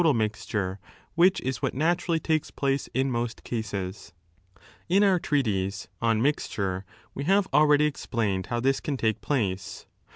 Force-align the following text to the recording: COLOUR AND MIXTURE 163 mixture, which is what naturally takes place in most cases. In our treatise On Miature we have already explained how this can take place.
COLOUR 0.01 0.09
AND 0.13 0.17
MIXTURE 0.17 0.79
163 1.13 1.13
mixture, 1.13 1.13
which 1.45 1.47
is 1.47 1.61
what 1.61 1.73
naturally 1.75 2.19
takes 2.19 2.49
place 2.49 2.89
in 2.95 3.11
most 3.11 3.43
cases. 3.43 4.13
In 4.89 5.03
our 5.03 5.19
treatise 5.19 5.87
On 6.01 6.19
Miature 6.23 6.85
we 7.13 7.25
have 7.25 7.47
already 7.53 7.85
explained 7.85 8.47
how 8.47 8.59
this 8.59 8.79
can 8.79 8.97
take 8.97 9.21
place. 9.21 9.85